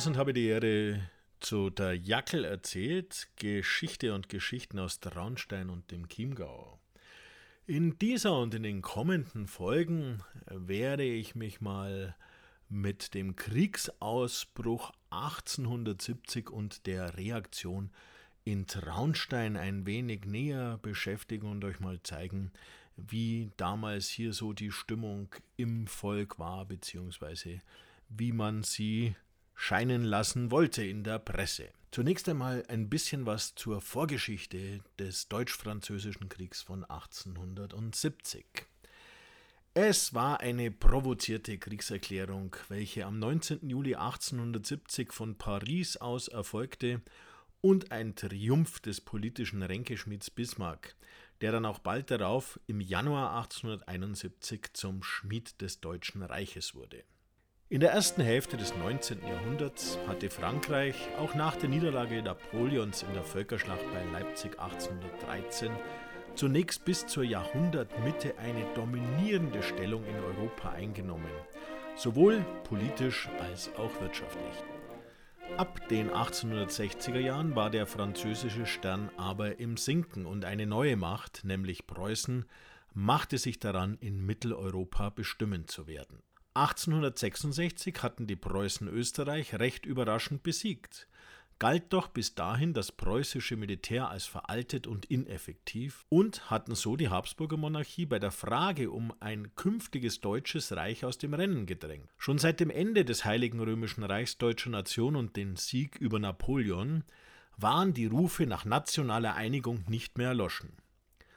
Servus 0.00 0.06
und 0.06 0.16
habe 0.16 0.32
die 0.32 0.46
Ehre 0.46 1.10
zu 1.40 1.68
der 1.68 1.94
Jackel 1.94 2.44
erzählt, 2.44 3.28
Geschichte 3.36 4.14
und 4.14 4.30
Geschichten 4.30 4.78
aus 4.78 5.00
Traunstein 5.00 5.68
und 5.68 5.90
dem 5.90 6.08
Chiemgau. 6.08 6.78
In 7.66 7.98
dieser 7.98 8.38
und 8.38 8.54
in 8.54 8.62
den 8.62 8.80
kommenden 8.80 9.46
Folgen 9.46 10.22
werde 10.46 11.04
ich 11.04 11.34
mich 11.34 11.60
mal 11.60 12.16
mit 12.70 13.12
dem 13.12 13.36
Kriegsausbruch 13.36 14.92
1870 15.10 16.48
und 16.48 16.86
der 16.86 17.18
Reaktion 17.18 17.90
in 18.44 18.66
Traunstein 18.66 19.58
ein 19.58 19.84
wenig 19.84 20.24
näher 20.24 20.78
beschäftigen 20.80 21.46
und 21.50 21.62
euch 21.62 21.78
mal 21.78 22.02
zeigen, 22.02 22.52
wie 22.96 23.50
damals 23.58 24.08
hier 24.08 24.32
so 24.32 24.54
die 24.54 24.70
Stimmung 24.70 25.28
im 25.58 25.86
Volk 25.86 26.38
war, 26.38 26.64
beziehungsweise 26.64 27.58
wie 28.08 28.32
man 28.32 28.62
sie 28.62 29.14
scheinen 29.60 30.04
lassen 30.04 30.50
wollte 30.50 30.82
in 30.82 31.04
der 31.04 31.18
Presse. 31.18 31.68
Zunächst 31.90 32.26
einmal 32.30 32.64
ein 32.68 32.88
bisschen 32.88 33.26
was 33.26 33.54
zur 33.54 33.82
Vorgeschichte 33.82 34.80
des 34.98 35.28
Deutsch-Französischen 35.28 36.30
Kriegs 36.30 36.62
von 36.62 36.82
1870. 36.84 38.46
Es 39.74 40.14
war 40.14 40.40
eine 40.40 40.70
provozierte 40.70 41.58
Kriegserklärung, 41.58 42.56
welche 42.68 43.04
am 43.04 43.18
19. 43.18 43.68
Juli 43.68 43.96
1870 43.96 45.12
von 45.12 45.36
Paris 45.36 45.98
aus 45.98 46.28
erfolgte 46.28 47.02
und 47.60 47.92
ein 47.92 48.14
Triumph 48.16 48.80
des 48.80 49.02
politischen 49.02 49.62
Ränkeschmieds 49.62 50.30
Bismarck, 50.30 50.96
der 51.42 51.52
dann 51.52 51.66
auch 51.66 51.80
bald 51.80 52.10
darauf 52.10 52.58
im 52.66 52.80
Januar 52.80 53.36
1871 53.36 54.70
zum 54.72 55.02
Schmied 55.02 55.60
des 55.60 55.82
Deutschen 55.82 56.22
Reiches 56.22 56.74
wurde. 56.74 57.04
In 57.72 57.78
der 57.78 57.92
ersten 57.92 58.20
Hälfte 58.20 58.56
des 58.56 58.74
19. 58.76 59.24
Jahrhunderts 59.24 59.96
hatte 60.08 60.28
Frankreich 60.28 60.96
auch 61.20 61.36
nach 61.36 61.54
der 61.54 61.68
Niederlage 61.68 62.20
Napoleons 62.20 63.04
in 63.04 63.14
der 63.14 63.22
Völkerschlacht 63.22 63.84
bei 63.94 64.02
Leipzig 64.12 64.58
1813 64.58 65.70
zunächst 66.34 66.84
bis 66.84 67.06
zur 67.06 67.22
Jahrhundertmitte 67.22 68.36
eine 68.38 68.64
dominierende 68.74 69.62
Stellung 69.62 70.04
in 70.04 70.16
Europa 70.16 70.70
eingenommen, 70.70 71.30
sowohl 71.94 72.44
politisch 72.64 73.28
als 73.40 73.70
auch 73.76 74.00
wirtschaftlich. 74.00 74.64
Ab 75.56 75.88
den 75.90 76.10
1860er 76.10 77.20
Jahren 77.20 77.54
war 77.54 77.70
der 77.70 77.86
französische 77.86 78.66
Stern 78.66 79.12
aber 79.16 79.60
im 79.60 79.76
Sinken 79.76 80.26
und 80.26 80.44
eine 80.44 80.66
neue 80.66 80.96
Macht, 80.96 81.44
nämlich 81.44 81.86
Preußen, 81.86 82.46
machte 82.94 83.38
sich 83.38 83.60
daran, 83.60 83.96
in 84.00 84.26
Mitteleuropa 84.26 85.10
bestimmend 85.10 85.70
zu 85.70 85.86
werden. 85.86 86.20
1866 86.54 88.02
hatten 88.02 88.26
die 88.26 88.34
Preußen 88.34 88.88
Österreich 88.88 89.54
recht 89.54 89.86
überraschend 89.86 90.42
besiegt, 90.42 91.06
galt 91.60 91.92
doch 91.92 92.08
bis 92.08 92.34
dahin 92.34 92.72
das 92.72 92.90
preußische 92.90 93.56
Militär 93.56 94.08
als 94.08 94.26
veraltet 94.26 94.88
und 94.88 95.06
ineffektiv 95.06 96.06
und 96.08 96.50
hatten 96.50 96.74
so 96.74 96.96
die 96.96 97.08
Habsburger 97.08 97.56
Monarchie 97.56 98.06
bei 98.06 98.18
der 98.18 98.32
Frage 98.32 98.90
um 98.90 99.12
ein 99.20 99.54
künftiges 99.54 100.20
deutsches 100.20 100.72
Reich 100.74 101.04
aus 101.04 101.18
dem 101.18 101.34
Rennen 101.34 101.66
gedrängt. 101.66 102.08
Schon 102.18 102.38
seit 102.38 102.58
dem 102.58 102.70
Ende 102.70 103.04
des 103.04 103.24
Heiligen 103.24 103.60
Römischen 103.60 104.02
Reichs 104.02 104.38
deutscher 104.38 104.70
Nation 104.70 105.14
und 105.14 105.36
den 105.36 105.54
Sieg 105.54 105.96
über 105.98 106.18
Napoleon 106.18 107.04
waren 107.58 107.94
die 107.94 108.06
Rufe 108.06 108.46
nach 108.46 108.64
nationaler 108.64 109.34
Einigung 109.34 109.84
nicht 109.86 110.18
mehr 110.18 110.28
erloschen. 110.28 110.72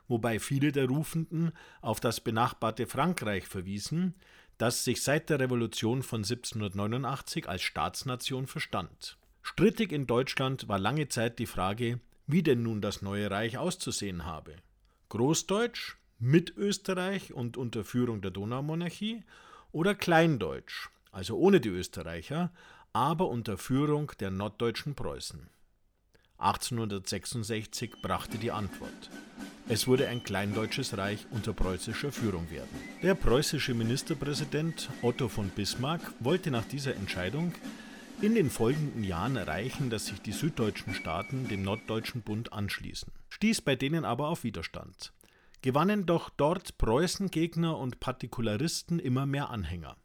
Wobei 0.08 0.40
viele 0.40 0.72
der 0.72 0.88
Rufenden 0.88 1.52
auf 1.82 2.00
das 2.00 2.22
benachbarte 2.22 2.88
Frankreich 2.88 3.48
verwiesen, 3.48 4.16
das 4.58 4.84
sich 4.84 5.04
seit 5.04 5.30
der 5.30 5.40
Revolution 5.40 6.04
von 6.04 6.20
1789 6.20 7.50
als 7.50 7.62
Staatsnation 7.62 8.48
verstand. 8.48 9.18
Strittig 9.42 9.92
in 9.92 10.08
Deutschland 10.08 10.68
war 10.68 10.80
lange 10.80 11.10
Zeit 11.10 11.40
die 11.40 11.46
Frage, 11.46 12.00
wie 12.28 12.44
denn 12.44 12.64
nun 12.64 12.82
das 12.82 13.02
neue 13.02 13.30
Reich 13.30 13.58
auszusehen 13.58 14.26
habe. 14.26 14.56
Großdeutsch 15.10 15.98
mit 16.20 16.56
Österreich 16.56 17.34
und 17.34 17.58
unter 17.58 17.84
Führung 17.84 18.22
der 18.22 18.32
Donaumonarchie 18.32 19.24
oder 19.72 19.96
Kleindeutsch, 19.96 20.90
also 21.12 21.38
ohne 21.38 21.60
die 21.60 21.70
Österreicher, 21.70 22.52
aber 22.94 23.28
unter 23.28 23.58
Führung 23.58 24.12
der 24.20 24.32
norddeutschen 24.32 24.96
Preußen. 24.96 25.50
1866 26.44 28.02
brachte 28.02 28.38
die 28.38 28.52
Antwort. 28.52 29.10
Es 29.70 29.88
wurde 29.88 30.10
ein 30.10 30.24
kleindeutsches 30.24 30.98
Reich 30.98 31.26
unter 31.32 31.54
preußischer 31.54 32.12
Führung 32.12 32.52
werden. 32.52 32.70
Der 33.02 33.16
preußische 33.16 33.74
Ministerpräsident 33.74 34.90
Otto 35.02 35.30
von 35.30 35.50
Bismarck 35.50 36.02
wollte 36.20 36.52
nach 36.52 36.66
dieser 36.66 36.96
Entscheidung 36.96 37.54
in 38.22 38.36
den 38.36 38.50
folgenden 38.50 39.04
Jahren 39.04 39.38
erreichen, 39.38 39.90
dass 39.90 40.08
sich 40.08 40.22
die 40.22 40.34
süddeutschen 40.34 40.94
Staaten 40.94 41.48
dem 41.48 41.64
Norddeutschen 41.64 42.22
Bund 42.22 42.52
anschließen, 42.52 43.12
stieß 43.30 43.62
bei 43.62 43.76
denen 43.76 44.04
aber 44.04 44.28
auf 44.28 44.44
Widerstand. 44.44 45.14
Gewannen 45.62 46.06
doch 46.06 46.30
dort 46.30 46.78
Preußengegner 46.78 47.78
und 47.78 48.02
Partikularisten 48.02 49.00
immer 49.00 49.26
mehr 49.26 49.50
Anhänger. 49.50 49.96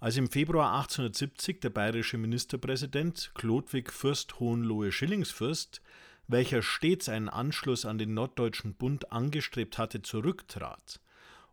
Als 0.00 0.16
im 0.16 0.30
Februar 0.30 0.72
1870 0.78 1.60
der 1.60 1.68
bayerische 1.68 2.16
Ministerpräsident 2.16 3.32
Chlodwig 3.34 3.92
Fürst 3.92 4.40
Hohenlohe-Schillingsfürst 4.40 5.82
welcher 6.26 6.62
stets 6.62 7.10
einen 7.10 7.28
Anschluss 7.28 7.84
an 7.84 7.98
den 7.98 8.14
Norddeutschen 8.14 8.72
Bund 8.74 9.12
angestrebt 9.12 9.76
hatte, 9.76 10.00
zurücktrat 10.00 11.00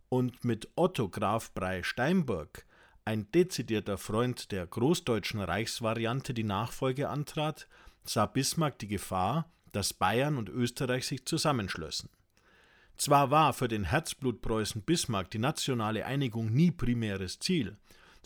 und 0.07 0.45
mit 0.45 0.69
Otto 0.75 1.09
Graf 1.09 1.51
Brey-Steinburg, 1.53 2.65
ein 3.03 3.29
dezidierter 3.33 3.97
Freund 3.97 4.51
der 4.53 4.65
großdeutschen 4.65 5.41
Reichsvariante, 5.41 6.33
die 6.33 6.45
Nachfolge 6.45 7.09
antrat, 7.09 7.67
sah 8.05 8.27
Bismarck 8.27 8.79
die 8.79 8.87
Gefahr, 8.87 9.51
dass 9.73 9.93
Bayern 9.93 10.37
und 10.37 10.47
Österreich 10.47 11.05
sich 11.05 11.25
zusammenschlössen. 11.25 12.09
Zwar 12.95 13.29
war 13.29 13.51
für 13.51 13.67
den 13.67 13.83
Herzblutpreußen 13.83 14.83
Bismarck 14.83 15.31
die 15.31 15.39
nationale 15.39 16.05
Einigung 16.05 16.53
nie 16.53 16.71
primäres 16.71 17.39
Ziel, 17.39 17.75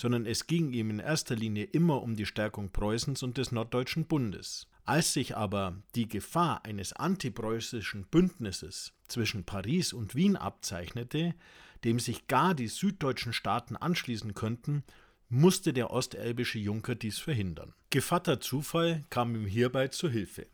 sondern 0.01 0.25
es 0.25 0.47
ging 0.47 0.73
ihm 0.73 0.89
in 0.89 0.97
erster 0.97 1.35
Linie 1.35 1.65
immer 1.65 2.01
um 2.01 2.15
die 2.15 2.25
Stärkung 2.25 2.71
Preußens 2.71 3.21
und 3.21 3.37
des 3.37 3.51
Norddeutschen 3.51 4.05
Bundes. 4.05 4.67
Als 4.83 5.13
sich 5.13 5.37
aber 5.37 5.77
die 5.93 6.07
Gefahr 6.07 6.65
eines 6.65 6.91
antipreußischen 6.93 8.07
Bündnisses 8.07 8.93
zwischen 9.07 9.43
Paris 9.43 9.93
und 9.93 10.15
Wien 10.15 10.37
abzeichnete, 10.37 11.35
dem 11.83 11.99
sich 11.99 12.25
gar 12.25 12.55
die 12.55 12.67
süddeutschen 12.67 13.31
Staaten 13.31 13.75
anschließen 13.75 14.33
könnten, 14.33 14.83
musste 15.29 15.71
der 15.71 15.91
ostelbische 15.91 16.57
Junker 16.57 16.95
dies 16.95 17.19
verhindern. 17.19 17.75
Gevatter 17.91 18.41
Zufall 18.41 19.03
kam 19.11 19.35
ihm 19.35 19.45
hierbei 19.45 19.89
zu 19.89 20.09
Hilfe. 20.09 20.47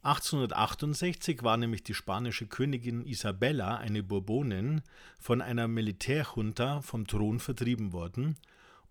1868 0.00 1.42
war 1.42 1.58
nämlich 1.58 1.84
die 1.84 1.94
spanische 1.94 2.46
Königin 2.46 3.04
Isabella, 3.04 3.76
eine 3.76 4.02
Bourbonin, 4.02 4.80
von 5.20 5.42
einer 5.42 5.68
Militärjunta 5.68 6.80
vom 6.80 7.06
Thron 7.06 7.38
vertrieben 7.38 7.92
worden, 7.92 8.38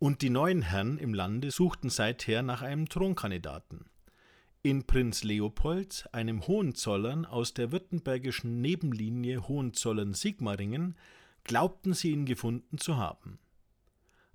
und 0.02 0.24
die 0.24 0.32
neuen 0.32 0.64
Herren 0.64 0.98
im 0.98 1.14
Lande 1.14 1.52
suchten 1.52 1.92
seither 1.92 2.42
nach 2.42 2.64
einem 2.64 2.90
Thronkandidaten. 2.90 3.86
In 4.64 4.88
Prinz 4.88 5.24
Leopold, 5.24 6.10
einem 6.12 6.48
Hohenzollern 6.48 7.24
aus 7.28 7.54
der 7.54 7.72
württembergischen 7.72 8.62
Nebenlinie 8.62 9.48
Hohenzollern-Sigmaringen, 9.48 10.96
glaubten 11.44 11.94
sie 11.94 12.10
ihn 12.14 12.26
gefunden 12.26 12.80
zu 12.80 12.98
haben. 12.98 13.38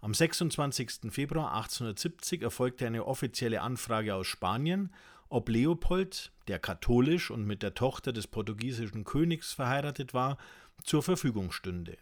Am 0.01 0.15
26. 0.15 1.11
Februar 1.11 1.53
1870 1.55 2.43
erfolgte 2.43 2.87
eine 2.87 3.05
offizielle 3.05 3.61
Anfrage 3.61 4.15
aus 4.15 4.29
Spanien, 4.29 4.95
ob 5.29 5.49
Leopold, 5.49 6.31
der 6.47 6.61
katholisch 6.61 7.33
und 7.33 7.45
mit 7.45 7.65
der 7.65 7.75
Tochter 7.75 8.13
des 8.13 8.29
portugiesischen 8.29 9.03
Königs 9.03 9.53
verheiratet 9.53 10.15
war, 10.15 10.39
zur 10.85 11.03
Verfügung 11.03 11.51
stünde. 11.51 11.99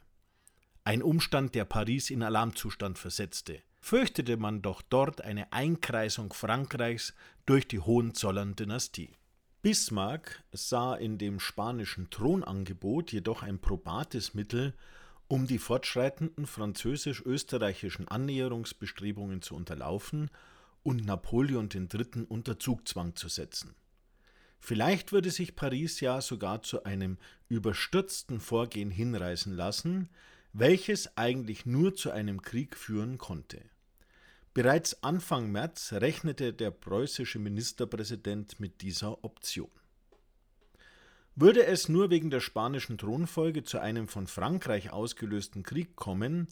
Ein 0.85 1.03
Umstand, 1.03 1.55
der 1.55 1.65
Paris 1.65 2.11
in 2.11 2.23
Alarmzustand 2.23 2.99
versetzte– 2.99 3.63
fürchtete 3.85 4.39
man 4.39 4.63
doch 4.63 4.81
dort 4.81 5.21
eine 5.21 5.53
Einkreisung 5.53 6.33
Frankreichs 6.33 7.13
durch 7.45 7.69
die 7.69 7.81
Hohenzollern-Dynastie. 7.81 9.11
Bismarck 9.61 10.43
sah 10.53 10.95
in 10.95 11.19
dem 11.19 11.39
spanischen 11.39 12.09
Thronangebot 12.09 13.13
jedoch 13.13 13.43
ein 13.43 13.59
probates 13.59 14.33
Mittel, 14.33 14.73
um 15.29 15.47
die 15.47 15.59
fortschreitenden 15.59 16.47
französisch-österreichischen 16.47 18.09
Annäherungsbestrebungen 18.09 19.43
zu 19.43 19.55
unterlaufen 19.55 20.31
und 20.83 21.05
Napoleon 21.05 21.69
III. 21.71 22.25
unter 22.27 22.59
Zugzwang 22.59 23.17
zu 23.17 23.29
setzen. 23.29 23.75
Vielleicht 24.61 25.13
würde 25.13 25.31
sich 25.31 25.57
Paris 25.57 26.01
ja 26.01 26.23
sogar 26.23 26.63
zu 26.63 26.85
einem 26.85 27.19
überstürzten 27.51 28.41
Vorgehen 28.41 28.91
hinreißen 28.91 29.53
lassen, 29.53 30.09
welches 30.55 31.17
eigentlich 31.19 31.67
nur 31.67 31.95
zu 31.95 32.13
einem 32.13 32.41
Krieg 32.41 32.77
führen 32.77 33.19
konnte. 33.19 33.61
Bereits 34.55 35.03
Anfang 35.03 35.51
März 35.51 35.93
rechnete 35.95 36.53
der 36.53 36.71
preußische 36.71 37.41
Ministerpräsident 37.41 38.61
mit 38.61 38.81
dieser 38.81 39.25
Option. 39.25 39.69
Würde 41.35 41.67
es 41.67 41.89
nur 41.89 42.11
wegen 42.11 42.31
der 42.31 42.39
spanischen 42.39 42.97
Thronfolge 42.97 43.65
zu 43.65 43.81
einem 43.81 44.07
von 44.07 44.29
Frankreich 44.29 44.93
ausgelösten 44.93 45.65
Krieg 45.65 45.97
kommen, 45.97 46.47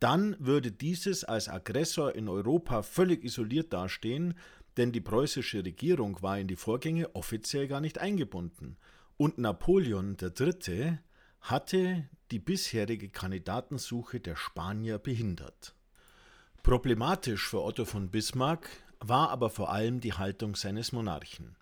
dann 0.00 0.36
würde 0.40 0.72
dieses 0.72 1.22
als 1.22 1.48
Aggressor 1.48 2.16
in 2.16 2.28
Europa 2.28 2.82
völlig 2.82 3.24
isoliert 3.24 3.72
dastehen, 3.72 4.34
denn 4.76 4.90
die 4.90 5.00
preußische 5.00 5.64
Regierung 5.64 6.20
war 6.20 6.40
in 6.40 6.48
die 6.48 6.56
Vorgänge 6.56 7.14
offiziell 7.14 7.68
gar 7.68 7.80
nicht 7.80 7.98
eingebunden. 7.98 8.76
Und 9.16 9.38
Napoleon 9.38 10.16
III. 10.20 10.98
Hatte 11.44 12.08
die 12.30 12.38
bisherige 12.38 13.10
Kandidatensuche 13.10 14.18
der 14.18 14.34
Spanier 14.34 14.98
behindert. 14.98 15.74
Problematisch 16.62 17.46
für 17.46 17.62
Otto 17.62 17.84
von 17.84 18.10
Bismarck 18.10 18.66
war 18.98 19.28
aber 19.28 19.50
vor 19.50 19.70
allem 19.70 20.00
die 20.00 20.14
Haltung 20.14 20.56
seines 20.56 20.92
Monarchen. 20.92 21.56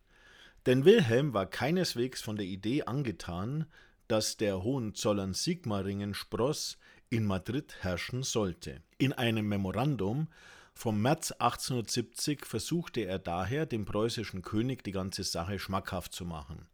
Denn 0.67 0.84
Wilhelm 0.84 1.34
war 1.34 1.46
keineswegs 1.46 2.23
von 2.23 2.37
der 2.37 2.46
Idee 2.46 2.84
angetan, 2.84 3.67
dass 4.06 4.37
der 4.37 4.62
Hohenzollern 4.62 5.34
Sigmaringen 5.34 6.14
Spross 6.14 6.78
in 7.11 7.26
Madrid 7.26 7.75
herrschen 7.81 8.23
sollte. 8.23 8.82
In 8.99 9.12
einem 9.12 9.49
Memorandum 9.49 10.28
vom 10.75 11.02
März 11.02 11.32
1870 11.32 12.46
versuchte 12.46 13.00
er 13.00 13.19
daher, 13.19 13.67
dem 13.67 13.85
preußischen 13.85 14.43
König 14.43 14.85
die 14.85 14.93
ganze 14.93 15.25
Sache 15.25 15.58
schmackhaft 15.58 16.12
zu 16.12 16.25
machen, 16.25 16.69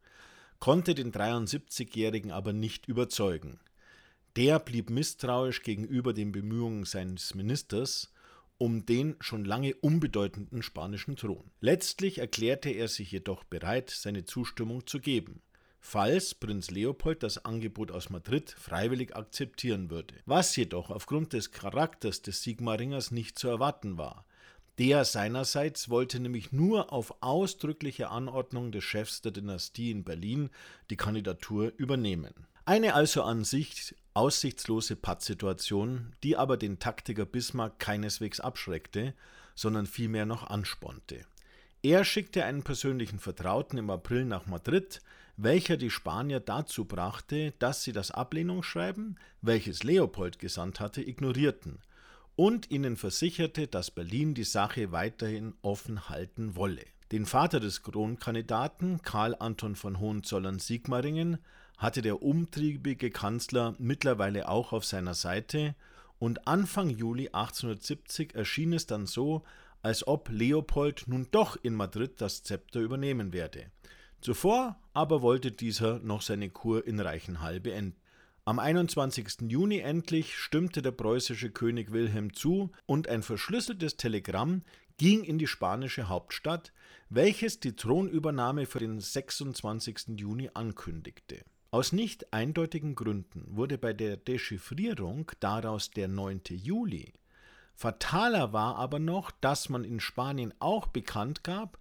konnte 0.60 0.94
den 0.94 1.12
73-Jährigen 1.12 2.31
aber 2.31 2.52
nicht 2.52 2.88
überzeugen. 2.88 3.60
Der 4.37 4.58
blieb 4.58 4.90
misstrauisch 4.90 5.62
gegenüber 5.62 6.12
den 6.12 6.32
Bemühungen 6.32 6.84
seines 6.84 7.34
Ministers 7.34 8.12
um 8.58 8.84
den 8.84 9.14
schon 9.20 9.44
lange 9.44 9.75
unbedeutenden 9.76 10.62
spanischen 10.62 11.16
Thron. 11.16 11.50
Letztlich 11.60 12.19
erklärte 12.19 12.70
er 12.70 12.88
sich 12.88 13.12
jedoch 13.12 13.44
bereit, 13.44 13.90
seine 13.90 14.25
Zustimmung 14.25 14.87
zu 14.87 14.99
geben, 14.99 15.40
falls 15.81 16.34
Prinz 16.34 16.70
Leopold 16.70 17.22
das 17.22 17.44
Angebot 17.44 17.93
aus 17.93 18.11
Madrid 18.11 18.50
freiwillig 18.50 19.16
akzeptieren 19.16 19.90
würde, 19.90 20.16
was 20.26 20.54
jedoch 20.56 20.90
aufgrund 20.90 21.32
des 21.32 21.52
Charakters 21.52 22.20
des 22.20 22.43
Sigmaringers 22.43 23.12
nicht 23.12 23.38
zu 23.38 23.49
erwarten 23.49 23.96
war. 23.96 24.26
Der 24.78 25.04
seinerseits 25.04 25.88
wollte 25.88 26.20
nämlich 26.20 26.52
nur 26.52 26.92
auf 26.92 27.16
ausdrückliche 27.20 28.10
Anordnung 28.10 28.70
des 28.70 28.84
Chefs 28.84 29.20
der 29.22 29.32
Dynastie 29.32 29.90
in 29.90 30.04
Berlin 30.04 30.50
die 30.88 30.96
Kandidatur 30.96 31.72
übernehmen. 31.76 32.32
Eine 32.64 32.94
also 32.94 33.25
an 33.25 33.42
sich 33.42 33.96
aussichtslose 34.14 34.94
Pattsituation, 34.94 36.14
die 36.22 36.36
aber 36.36 36.56
den 36.56 36.78
Taktiker 36.78 37.26
Bismarck 37.26 37.80
keineswegs 37.80 38.38
abschreckte, 38.38 39.14
sondern 39.56 39.86
vielmehr 39.86 40.26
noch 40.26 40.46
anspornte. 40.46 41.22
Er 41.82 42.04
schickte 42.04 42.44
einen 42.44 42.62
persönlichen 42.62 43.19
Vertrauten 43.19 43.78
im 43.78 43.90
April 43.90 44.26
nach 44.26 44.46
Madrid, 44.46 45.00
welcher 45.36 45.76
die 45.76 45.90
Spanier 45.90 46.38
dazu 46.38 46.84
brachte, 46.84 47.52
dass 47.58 47.82
sie 47.82 47.92
das 47.92 48.12
Ablehnungsschreiben, 48.12 49.19
welches 49.42 49.82
Leopold 49.82 50.38
gesandt 50.38 50.78
hatte, 50.78 51.02
ignorierten 51.02 51.80
und 52.38 52.70
ihnen 52.70 52.96
versicherte, 52.96 53.67
dass 53.67 53.90
Berlin 53.90 54.32
die 54.32 54.44
Sache 54.44 54.93
weiterhin 54.93 55.55
offen 55.61 56.08
halten 56.08 56.55
wolle. 56.55 56.85
Den 57.11 57.26
Vater 57.26 57.58
des 57.58 57.82
Kronkandidaten, 57.82 59.02
Karl 59.02 59.35
Anton 59.40 59.75
von 59.75 59.99
Hohenzollern-Sigmaringen, 59.99 61.38
hatte 61.79 62.00
der 62.00 62.23
umtriebige 62.23 63.11
Kanzler 63.11 63.75
mittlerweile 63.81 64.49
auch 64.49 64.73
auf 64.73 64.85
seiner 64.85 65.14
Seite 65.14 65.75
und 66.20 66.46
Anfang 66.46 66.90
Juli 66.90 67.26
1870 67.26 68.37
erschien 68.37 68.73
es 68.73 68.87
dann 68.87 69.06
so, 69.06 69.43
als 69.82 70.06
ob 70.06 70.29
Leopold 70.29 71.08
nun 71.08 71.26
doch 71.32 71.56
in 71.61 71.75
Madrid 71.75 72.20
das 72.20 72.44
Zepter 72.44 72.79
übernehmen 72.79 73.32
werde. 73.32 73.73
Zuvor 74.20 74.79
aber 74.94 75.23
wollte 75.23 75.50
dieser 75.50 75.99
noch 75.99 76.23
seine 76.23 76.50
Kur 76.50 76.87
in 76.87 77.00
Reichenhall 77.00 77.58
beenden. 77.58 77.96
Am 78.49 78.59
21. 78.59 79.50
Juni 79.50 79.81
endlich 79.81 80.35
stimmte 80.35 80.81
der 80.81 80.93
preußische 80.93 81.50
König 81.50 81.93
Wilhelm 81.93 82.33
zu 82.33 82.71
und 82.87 83.06
ein 83.06 83.23
verschlüsseltes 83.23 83.99
Telegramm 83.99 84.62
ging 84.97 85.23
in 85.23 85.37
die 85.37 85.47
spanische 85.47 86.09
Hauptstadt, 86.09 86.73
welches 87.11 87.61
die 87.61 87.77
Thronübernahme 87.77 88.65
für 88.65 88.79
den 88.79 89.00
26. 89.00 90.19
Juni 90.19 90.49
ankündigte. 90.55 91.45
Aus 91.73 91.93
nicht 91.93 92.33
eindeutigen 92.33 92.95
Gründen 92.95 93.45
wurde 93.49 93.77
bei 93.77 93.93
der 93.93 94.17
Dechiffrierung 94.17 95.31
daraus 95.41 95.91
der 95.91 96.09
9. 96.09 96.41
Juli. 96.49 97.12
Fataler 97.75 98.55
war 98.55 98.77
aber 98.77 98.99
noch, 98.99 99.31
dass 99.31 99.69
man 99.69 99.85
in 99.85 100.00
Spanien 100.00 100.55
auch 100.59 100.87
bekannt 100.87 101.45
gab, 101.45 101.79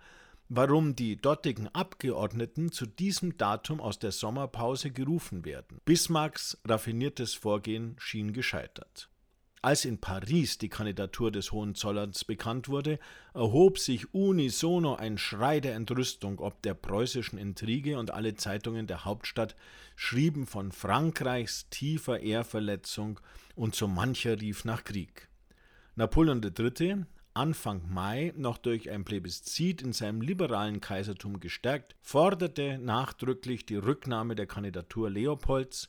warum 0.49 0.95
die 0.95 1.17
dortigen 1.17 1.67
Abgeordneten 1.67 2.71
zu 2.71 2.85
diesem 2.85 3.37
Datum 3.37 3.81
aus 3.81 3.99
der 3.99 4.11
Sommerpause 4.11 4.91
gerufen 4.91 5.45
werden. 5.45 5.81
Bismarcks 5.85 6.57
raffiniertes 6.65 7.33
Vorgehen 7.33 7.95
schien 7.99 8.33
gescheitert. 8.33 9.09
Als 9.61 9.85
in 9.85 9.97
Paris 9.97 10.59
die 10.59 10.69
Kandidatur 10.69 11.31
des 11.31 11.51
Hohenzollerns 11.51 12.23
bekannt 12.23 12.69
wurde, 12.69 12.99
erhob 13.33 13.79
sich 13.79 14.13
unisono 14.13 14.95
ein 14.95 15.17
Schrei 15.17 15.59
der 15.59 15.75
Entrüstung 15.75 16.39
ob 16.39 16.61
der 16.61 16.75
preußischen 16.75 17.39
Intrige 17.39 17.97
und 17.97 18.11
alle 18.11 18.35
Zeitungen 18.35 18.87
der 18.87 19.03
Hauptstadt 19.03 19.55
schrieben 19.95 20.45
von 20.45 20.71
Frankreichs 20.71 21.69
tiefer 21.69 22.19
Ehrverletzung 22.19 23.19
und 23.55 23.75
so 23.75 23.87
mancher 23.87 24.39
rief 24.39 24.63
nach 24.63 24.83
Krieg. 24.83 25.27
Napoleon 25.95 26.41
III., 26.43 27.05
Anfang 27.37 27.83
Mai 27.87 28.33
noch 28.35 28.57
durch 28.57 28.89
ein 28.89 29.05
Plebiszit 29.05 29.83
in 29.83 29.93
seinem 29.93 30.21
liberalen 30.21 30.81
Kaisertum 30.81 31.39
gestärkt, 31.39 31.95
forderte 32.01 32.79
nachdrücklich 32.79 33.63
die 33.65 33.75
Rücknahme 33.75 34.35
der 34.35 34.47
Kandidatur 34.47 35.11
Leopolds 35.11 35.87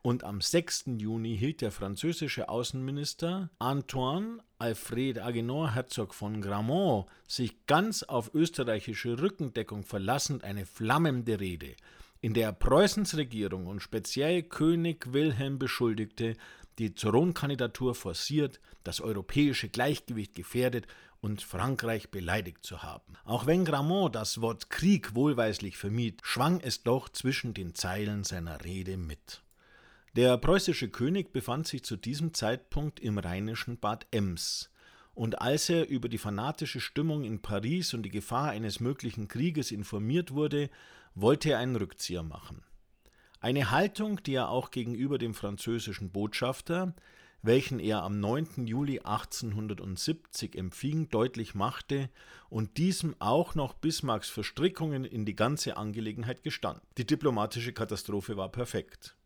und 0.00 0.24
am 0.24 0.40
6. 0.40 0.84
Juni 0.96 1.36
hielt 1.36 1.60
der 1.60 1.70
französische 1.70 2.48
Außenminister 2.48 3.50
Antoine 3.58 4.38
Alfred 4.58 5.18
Agenor, 5.18 5.74
Herzog 5.74 6.14
von 6.14 6.40
Gramont, 6.40 7.06
sich 7.28 7.66
ganz 7.66 8.02
auf 8.02 8.32
österreichische 8.32 9.20
Rückendeckung 9.20 9.82
verlassend 9.82 10.44
eine 10.44 10.64
flammende 10.64 11.40
Rede, 11.40 11.74
in 12.22 12.32
der 12.32 12.48
er 12.48 12.52
Preußens 12.54 13.18
Regierung 13.18 13.66
und 13.66 13.80
speziell 13.80 14.44
König 14.44 15.12
Wilhelm 15.12 15.58
beschuldigte, 15.58 16.36
die 16.78 16.94
Thronkandidatur 16.94 17.94
forciert, 17.94 18.60
das 18.84 19.00
europäische 19.00 19.68
Gleichgewicht 19.68 20.34
gefährdet 20.34 20.86
und 21.20 21.42
Frankreich 21.42 22.10
beleidigt 22.10 22.64
zu 22.64 22.82
haben. 22.82 23.14
Auch 23.24 23.46
wenn 23.46 23.64
Gramont 23.64 24.14
das 24.14 24.40
Wort 24.40 24.70
Krieg 24.70 25.14
wohlweislich 25.14 25.76
vermied, 25.76 26.20
schwang 26.22 26.60
es 26.60 26.82
doch 26.82 27.08
zwischen 27.08 27.54
den 27.54 27.74
Zeilen 27.74 28.24
seiner 28.24 28.64
Rede 28.64 28.96
mit. 28.96 29.42
Der 30.14 30.38
preußische 30.38 30.88
König 30.88 31.32
befand 31.32 31.66
sich 31.66 31.82
zu 31.82 31.96
diesem 31.96 32.32
Zeitpunkt 32.32 33.00
im 33.00 33.18
rheinischen 33.18 33.78
Bad 33.78 34.06
Ems, 34.10 34.70
und 35.16 35.40
als 35.40 35.70
er 35.70 35.88
über 35.88 36.10
die 36.10 36.18
fanatische 36.18 36.78
Stimmung 36.78 37.24
in 37.24 37.40
Paris 37.40 37.94
und 37.94 38.02
die 38.02 38.10
Gefahr 38.10 38.50
eines 38.50 38.80
möglichen 38.80 39.28
Krieges 39.28 39.70
informiert 39.70 40.32
wurde, 40.32 40.68
wollte 41.14 41.52
er 41.52 41.58
einen 41.58 41.76
Rückzieher 41.76 42.22
machen. 42.22 42.62
Eine 43.40 43.70
Haltung, 43.70 44.22
die 44.22 44.34
er 44.34 44.48
auch 44.48 44.70
gegenüber 44.70 45.18
dem 45.18 45.34
französischen 45.34 46.10
Botschafter, 46.10 46.94
welchen 47.42 47.78
er 47.78 48.02
am 48.02 48.18
9. 48.18 48.66
Juli 48.66 49.00
1870 49.00 50.56
empfing, 50.56 51.08
deutlich 51.10 51.54
machte 51.54 52.10
und 52.48 52.76
diesem 52.76 53.14
auch 53.20 53.54
noch 53.54 53.74
Bismarcks 53.74 54.28
Verstrickungen 54.28 55.04
in 55.04 55.24
die 55.24 55.36
ganze 55.36 55.76
Angelegenheit 55.76 56.42
gestand. 56.42 56.80
Die 56.98 57.06
diplomatische 57.06 57.72
Katastrophe 57.72 58.36
war 58.36 58.50
perfekt. 58.50 59.16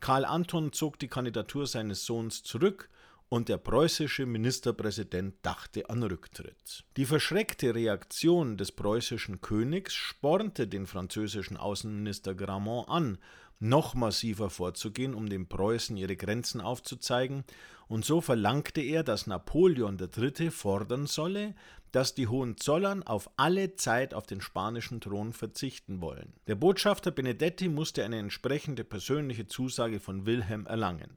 Karl 0.00 0.24
Anton 0.24 0.72
zog 0.72 0.98
die 0.98 1.08
Kandidatur 1.08 1.66
seines 1.66 2.06
Sohns 2.06 2.42
zurück 2.42 2.88
und 3.28 3.48
der 3.48 3.58
preußische 3.58 4.24
Ministerpräsident 4.24 5.34
dachte 5.42 5.90
an 5.90 6.02
Rücktritt. 6.02 6.84
Die 6.96 7.04
verschreckte 7.04 7.74
Reaktion 7.74 8.56
des 8.56 8.72
preußischen 8.72 9.40
Königs 9.40 9.92
spornte 9.92 10.66
den 10.66 10.86
französischen 10.86 11.56
Außenminister 11.56 12.34
Gramont 12.34 12.88
an, 12.88 13.18
noch 13.60 13.94
massiver 13.94 14.50
vorzugehen, 14.50 15.14
um 15.14 15.28
den 15.28 15.48
Preußen 15.48 15.96
ihre 15.96 16.16
Grenzen 16.16 16.60
aufzuzeigen, 16.60 17.44
und 17.88 18.04
so 18.04 18.20
verlangte 18.20 18.82
er, 18.82 19.02
dass 19.02 19.26
Napoleon 19.26 19.98
III. 19.98 20.50
fordern 20.50 21.06
solle, 21.06 21.54
dass 21.90 22.14
die 22.14 22.28
Hohenzollern 22.28 23.02
auf 23.02 23.30
alle 23.36 23.76
Zeit 23.76 24.12
auf 24.12 24.26
den 24.26 24.42
spanischen 24.42 25.00
Thron 25.00 25.32
verzichten 25.32 26.02
wollen. 26.02 26.34
Der 26.46 26.54
Botschafter 26.54 27.10
Benedetti 27.10 27.68
musste 27.68 28.04
eine 28.04 28.18
entsprechende 28.18 28.84
persönliche 28.84 29.46
Zusage 29.46 30.00
von 30.00 30.26
Wilhelm 30.26 30.66
erlangen. 30.66 31.16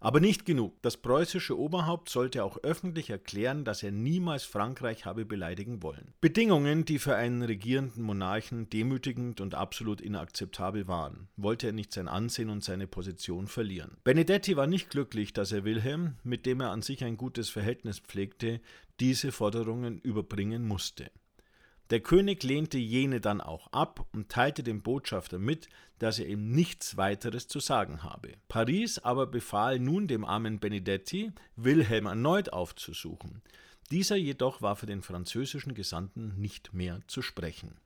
Aber 0.00 0.20
nicht 0.20 0.44
genug. 0.44 0.80
Das 0.82 0.96
preußische 0.96 1.58
Oberhaupt 1.58 2.08
sollte 2.08 2.44
auch 2.44 2.58
öffentlich 2.62 3.10
erklären, 3.10 3.64
dass 3.64 3.82
er 3.82 3.92
niemals 3.92 4.44
Frankreich 4.44 5.04
habe 5.04 5.24
beleidigen 5.24 5.82
wollen. 5.82 6.12
Bedingungen, 6.20 6.84
die 6.84 6.98
für 6.98 7.16
einen 7.16 7.42
regierenden 7.42 8.02
Monarchen 8.02 8.68
demütigend 8.70 9.40
und 9.40 9.54
absolut 9.54 10.00
inakzeptabel 10.00 10.86
waren, 10.88 11.28
wollte 11.36 11.68
er 11.68 11.72
nicht 11.72 11.92
sein 11.92 12.08
Ansehen 12.08 12.50
und 12.50 12.64
seine 12.64 12.86
Position 12.86 13.46
verlieren. 13.46 13.96
Benedetti 14.04 14.56
war 14.56 14.66
nicht 14.66 14.90
glücklich, 14.90 15.32
dass 15.32 15.52
er 15.52 15.64
Wilhelm, 15.64 16.16
mit 16.24 16.46
dem 16.46 16.60
er 16.60 16.70
an 16.70 16.82
sich 16.82 17.04
ein 17.04 17.16
gutes 17.16 17.48
Verhältnis 17.48 18.00
pflegte, 18.00 18.60
diese 19.00 19.32
Forderungen 19.32 19.98
überbringen 20.00 20.66
musste. 20.66 21.10
Der 21.90 22.00
König 22.00 22.42
lehnte 22.42 22.78
jene 22.78 23.20
dann 23.20 23.40
auch 23.40 23.72
ab 23.72 24.06
und 24.12 24.28
teilte 24.28 24.62
dem 24.62 24.82
Botschafter 24.82 25.38
mit, 25.38 25.68
dass 25.98 26.18
er 26.18 26.26
ihm 26.26 26.50
nichts 26.50 26.96
weiteres 26.96 27.46
zu 27.46 27.60
sagen 27.60 28.02
habe. 28.02 28.32
Paris 28.48 28.98
aber 28.98 29.26
befahl 29.26 29.78
nun 29.78 30.08
dem 30.08 30.24
armen 30.24 30.58
Benedetti, 30.58 31.32
Wilhelm 31.54 32.06
erneut 32.06 32.52
aufzusuchen. 32.52 33.42
Dieser 33.90 34.16
jedoch 34.16 34.62
war 34.62 34.74
für 34.74 34.86
den 34.86 35.02
französischen 35.02 35.74
Gesandten 35.74 36.34
nicht 36.40 36.74
mehr 36.74 37.00
zu 37.06 37.22
sprechen. 37.22 37.76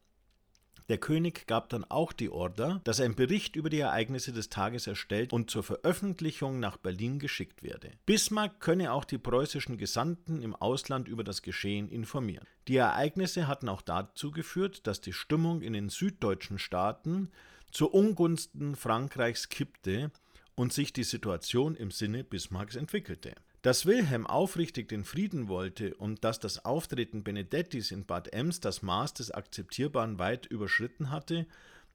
Der 0.91 0.99
König 0.99 1.47
gab 1.47 1.69
dann 1.69 1.85
auch 1.85 2.13
die 2.13 2.31
Order, 2.31 2.81
dass 2.83 2.99
ein 2.99 3.15
Bericht 3.15 3.55
über 3.55 3.71
die 3.71 3.79
Ereignisse 3.79 4.33
des 4.33 4.49
Tages 4.49 4.89
erstellt 4.89 5.33
und 5.33 5.49
zur 5.49 5.63
Veröffentlichung 5.63 6.59
nach 6.59 6.79
Berlin 6.79 7.21
geschickt 7.21 7.63
werde. 7.63 7.93
Bismarck 8.07 8.59
könne 8.59 8.93
auch 8.93 9.05
die 9.05 9.17
preußischen 9.17 9.79
Gesandten 9.79 10.43
im 10.43 10.57
Ausland 10.57 11.07
über 11.07 11.23
das 11.23 11.43
Geschehen 11.43 11.89
informieren. 11.89 12.45
Die 12.67 12.75
Ereignisse 12.75 13.47
hatten 13.47 13.69
auch 13.69 13.83
dazu 13.83 14.33
geführt, 14.33 14.89
dass 14.89 15.01
die 15.01 15.13
Stimmung 15.13 15.63
in 15.63 15.75
den 15.75 15.91
süddeutschen 15.91 16.59
Staaten 16.59 17.31
zu 17.71 17.89
Ungunsten 17.89 18.75
Frankreichs 18.75 19.49
kippte 19.49 20.11
und 20.57 20.73
sich 20.73 20.93
die 20.93 21.05
Situation 21.05 21.77
im 21.77 21.93
Sinne 21.93 22.25
Bismarcks 22.25 22.75
entwickelte. 22.75 23.37
Dass 23.63 23.85
Wilhelm 23.85 24.27
aufrichtig 24.27 24.89
den 24.89 25.05
Frieden 25.05 25.49
wollte 25.49 25.95
und 25.95 26.25
dass 26.25 26.39
das 26.39 26.65
Auftreten 26.65 27.23
Benedettis 27.23 27.91
in 27.91 28.07
Bad 28.07 28.33
Ems 28.33 28.61
das 28.61 28.81
Maß 28.81 29.13
des 29.15 29.31
Akzeptierbaren 29.31 30.19
weit 30.19 30.47
überschritten 30.47 31.11
hatte, 31.11 31.47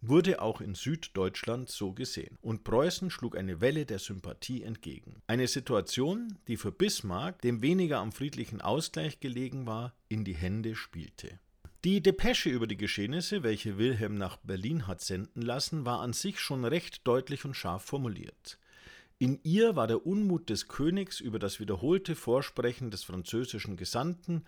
wurde 0.01 0.43
auch 0.43 0.62
in 0.62 0.75
Süddeutschland 0.75 1.69
so 1.69 1.93
gesehen, 1.93 2.38
und 2.41 2.63
Preußen 2.63 3.10
schlug 3.10 3.36
eine 3.36 3.62
Welle 3.62 3.88
der 3.88 3.98
Sympathie 3.98 4.62
entgegen. 4.62 5.24
Eine 5.25 5.48
Situation, 5.48 6.38
die 6.48 6.57
für 6.57 6.72
Bismarck, 6.72 7.41
dem 7.41 7.63
weniger 7.63 7.98
am 7.98 8.12
friedlichen 8.12 8.62
Ausgleich 8.62 9.19
gelegen 9.19 9.65
war, 9.65 9.95
in 10.07 10.24
die 10.24 10.36
Hände 10.36 10.75
spielte. 10.75 11.39
Die 11.84 12.01
Depesche 12.01 12.50
über 12.50 12.67
die 12.67 12.77
Geschehnisse, 12.77 13.41
welche 13.41 13.77
Wilhelm 13.79 14.15
nach 14.15 14.38
Berlin 14.38 14.86
hat 14.88 15.01
senden 15.01 15.41
lassen, 15.41 15.86
war 15.86 16.01
an 16.01 16.13
sich 16.13 16.39
schon 16.39 16.65
recht 16.65 17.07
deutlich 17.07 17.45
und 17.45 17.55
scharf 17.55 17.84
formuliert. 17.84 18.60
In 19.17 19.39
ihr 19.43 19.77
war 19.77 19.88
der 19.88 20.05
Unmut 20.05 20.50
des 20.50 20.67
Königs 20.67 21.22
über 21.22 21.39
das 21.39 21.60
wiederholte 21.62 22.15
Vorsprechen 22.15 22.91
des 22.91 23.03
französischen 23.03 23.77
Gesandten 23.77 24.43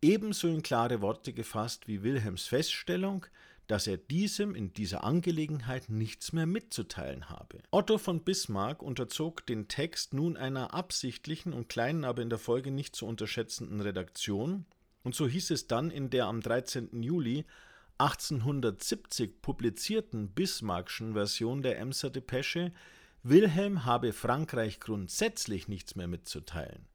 ebenso 0.00 0.48
in 0.48 0.62
klare 0.62 1.02
Worte 1.02 1.34
gefasst 1.34 1.86
wie 1.86 2.02
Wilhelms 2.02 2.46
Feststellung, 2.46 3.26
dass 3.66 3.86
er 3.86 3.96
diesem 3.98 4.54
in 4.54 4.72
dieser 4.72 5.04
Angelegenheit 5.04 5.90
nichts 5.90 6.32
mehr 6.32 6.46
mitzuteilen 6.46 7.28
habe. 7.28 7.58
Otto 7.70 7.98
von 7.98 8.22
Bismarck 8.22 8.82
unterzog 8.82 9.44
den 9.46 9.68
Text 9.68 10.14
nun 10.14 10.36
einer 10.36 10.72
absichtlichen 10.72 11.52
und 11.52 11.68
kleinen, 11.68 12.04
aber 12.04 12.22
in 12.22 12.30
der 12.30 12.38
Folge 12.38 12.70
nicht 12.70 12.96
zu 12.96 13.06
unterschätzenden 13.06 13.80
Redaktion, 13.80 14.66
und 15.02 15.14
so 15.14 15.28
hieß 15.28 15.50
es 15.50 15.66
dann 15.68 15.90
in 15.90 16.10
der 16.10 16.26
am 16.26 16.40
13. 16.40 17.02
Juli 17.02 17.44
1870 17.98 19.40
publizierten 19.40 20.30
Bismarckschen 20.30 21.12
Version 21.12 21.62
der 21.62 21.78
Emser 21.78 22.10
Depesche, 22.10 22.72
Wilhelm 23.28 23.84
habe 23.84 24.12
Frankreich 24.12 24.78
grundsätzlich 24.78 25.66
nichts 25.66 25.96
mehr 25.96 26.06
mitzuteilen. 26.06 26.86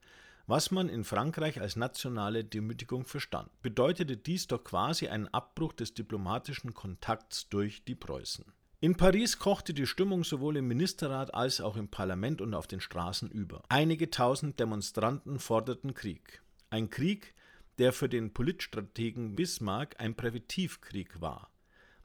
Was 0.46 0.70
man 0.70 0.88
in 0.88 1.04
Frankreich 1.04 1.60
als 1.60 1.76
nationale 1.76 2.42
Demütigung 2.42 3.04
verstand, 3.04 3.50
bedeutete 3.60 4.16
dies 4.16 4.46
doch 4.46 4.64
quasi 4.64 5.08
einen 5.08 5.28
Abbruch 5.28 5.74
des 5.74 5.92
diplomatischen 5.92 6.72
Kontakts 6.72 7.50
durch 7.50 7.84
die 7.84 7.94
Preußen. 7.94 8.46
In 8.80 8.96
Paris 8.96 9.38
kochte 9.38 9.74
die 9.74 9.86
Stimmung 9.86 10.24
sowohl 10.24 10.56
im 10.56 10.68
Ministerrat 10.68 11.34
als 11.34 11.60
auch 11.60 11.76
im 11.76 11.88
Parlament 11.88 12.40
und 12.40 12.54
auf 12.54 12.66
den 12.66 12.80
Straßen 12.80 13.30
über. 13.30 13.62
Einige 13.68 14.08
tausend 14.08 14.58
Demonstranten 14.58 15.38
forderten 15.38 15.92
Krieg. 15.92 16.40
Ein 16.70 16.88
Krieg, 16.88 17.34
der 17.76 17.92
für 17.92 18.08
den 18.08 18.32
Politstrategen 18.32 19.36
Bismarck 19.36 20.00
ein 20.00 20.14
Präventivkrieg 20.14 21.20
war 21.20 21.51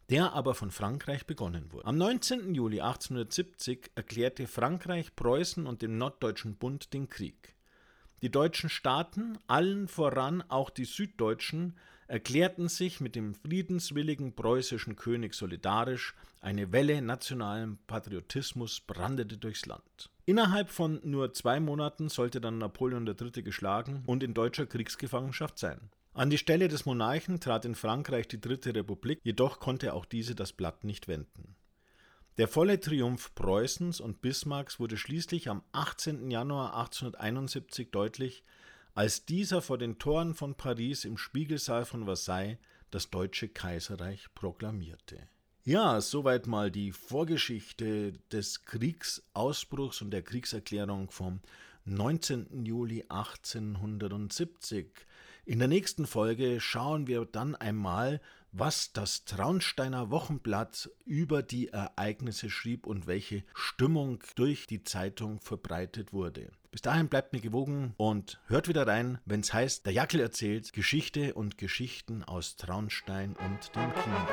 der 0.09 0.33
aber 0.33 0.55
von 0.55 0.71
Frankreich 0.71 1.25
begonnen 1.25 1.71
wurde. 1.71 1.85
Am 1.85 1.97
19. 1.97 2.55
Juli 2.55 2.79
1870 2.79 3.91
erklärte 3.95 4.47
Frankreich 4.47 5.15
Preußen 5.15 5.67
und 5.67 5.81
dem 5.81 5.97
Norddeutschen 5.97 6.55
Bund 6.55 6.93
den 6.93 7.09
Krieg. 7.09 7.55
Die 8.21 8.31
deutschen 8.31 8.69
Staaten, 8.69 9.37
allen 9.47 9.87
voran 9.87 10.41
auch 10.47 10.69
die 10.69 10.85
Süddeutschen, 10.85 11.75
erklärten 12.07 12.69
sich 12.69 13.01
mit 13.01 13.15
dem 13.15 13.35
friedenswilligen 13.35 14.33
preußischen 14.33 14.95
König 14.95 15.33
solidarisch, 15.33 16.15
eine 16.41 16.71
Welle 16.71 17.01
nationalen 17.01 17.77
Patriotismus 17.85 18.79
brandete 18.79 19.37
durchs 19.37 19.65
Land. 19.65 20.09
Innerhalb 20.25 20.69
von 20.69 20.99
nur 21.03 21.33
zwei 21.33 21.59
Monaten 21.59 22.09
sollte 22.09 22.41
dann 22.41 22.57
Napoleon 22.57 23.05
III. 23.05 23.43
geschlagen 23.43 24.03
und 24.07 24.23
in 24.23 24.33
deutscher 24.33 24.65
Kriegsgefangenschaft 24.65 25.59
sein. 25.59 25.79
An 26.17 26.31
die 26.31 26.39
Stelle 26.39 26.67
des 26.67 26.87
Monarchen 26.87 27.39
trat 27.39 27.63
in 27.63 27.75
Frankreich 27.75 28.27
die 28.27 28.41
Dritte 28.41 28.73
Republik, 28.73 29.19
jedoch 29.21 29.59
konnte 29.59 29.93
auch 29.93 30.03
diese 30.03 30.33
das 30.33 30.51
Blatt 30.51 30.83
nicht 30.83 31.07
wenden. 31.07 31.55
Der 32.39 32.47
volle 32.47 32.79
Triumph 32.79 33.35
Preußens 33.35 33.99
und 33.99 34.19
Bismarcks 34.19 34.79
wurde 34.79 34.97
schließlich 34.97 35.47
am 35.47 35.61
18. 35.73 36.31
Januar 36.31 36.75
1871 36.75 37.91
deutlich, 37.91 38.43
als 38.95 39.25
dieser 39.25 39.61
vor 39.61 39.77
den 39.77 39.99
Toren 39.99 40.33
von 40.33 40.55
Paris 40.55 41.05
im 41.05 41.19
Spiegelsaal 41.19 41.85
von 41.85 42.05
Versailles 42.05 42.57
das 42.89 43.11
Deutsche 43.11 43.47
Kaiserreich 43.47 44.25
proklamierte. 44.33 45.19
Ja, 45.65 46.01
soweit 46.01 46.47
mal 46.47 46.71
die 46.71 46.93
Vorgeschichte 46.93 48.13
des 48.31 48.65
Kriegsausbruchs 48.65 50.01
und 50.01 50.09
der 50.09 50.23
Kriegserklärung 50.23 51.11
vom 51.11 51.41
19. 51.85 52.65
Juli 52.65 53.05
1870. 53.07 55.05
In 55.47 55.59
der 55.59 55.69
nächsten 55.69 56.05
Folge 56.05 56.59
schauen 56.59 57.07
wir 57.07 57.23
dann 57.23 57.55
einmal, 57.55 58.19
was 58.51 58.91
das 58.91 59.23
Traunsteiner 59.23 60.11
Wochenblatt 60.11 60.89
über 61.05 61.41
die 61.41 61.69
Ereignisse 61.69 62.49
schrieb 62.49 62.85
und 62.85 63.07
welche 63.07 63.45
Stimmung 63.53 64.21
durch 64.35 64.67
die 64.67 64.83
Zeitung 64.83 65.39
verbreitet 65.39 66.11
wurde. 66.11 66.51
Bis 66.69 66.81
dahin 66.81 67.07
bleibt 67.07 67.31
mir 67.31 67.39
gewogen 67.39 67.93
und 67.95 68.41
hört 68.47 68.67
wieder 68.67 68.85
rein, 68.85 69.19
wenn 69.23 69.39
es 69.39 69.53
heißt, 69.53 69.85
der 69.85 69.93
Jackel 69.93 70.19
erzählt 70.19 70.73
Geschichte 70.73 71.33
und 71.33 71.57
Geschichten 71.57 72.25
aus 72.25 72.57
Traunstein 72.57 73.37
und 73.37 73.73
dem 73.73 73.93
Kindern. 73.93 74.27